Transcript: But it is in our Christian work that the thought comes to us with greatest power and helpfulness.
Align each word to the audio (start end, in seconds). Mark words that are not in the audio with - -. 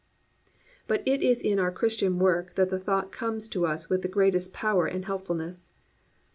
But 0.87 1.03
it 1.05 1.21
is 1.21 1.43
in 1.43 1.59
our 1.59 1.71
Christian 1.71 2.17
work 2.17 2.55
that 2.55 2.71
the 2.71 2.79
thought 2.79 3.11
comes 3.11 3.47
to 3.49 3.67
us 3.67 3.87
with 3.87 4.09
greatest 4.09 4.51
power 4.51 4.87
and 4.87 5.05
helpfulness. 5.05 5.71